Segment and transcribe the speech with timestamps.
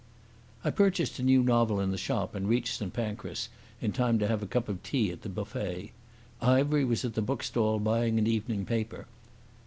[0.63, 3.49] I purchased a new novel in the shop and reached St Pancras
[3.81, 5.91] in time to have a cup of tea at the buffet.
[6.41, 9.05] Ivery was at the bookstall buying an evening paper.